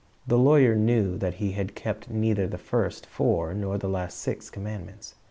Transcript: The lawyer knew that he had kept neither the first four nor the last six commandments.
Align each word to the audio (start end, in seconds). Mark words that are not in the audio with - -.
The 0.25 0.39
lawyer 0.39 0.73
knew 0.75 1.15
that 1.19 1.35
he 1.35 1.51
had 1.51 1.75
kept 1.75 2.09
neither 2.09 2.47
the 2.47 2.57
first 2.57 3.05
four 3.05 3.53
nor 3.53 3.77
the 3.77 3.87
last 3.87 4.17
six 4.17 4.49
commandments. 4.49 5.13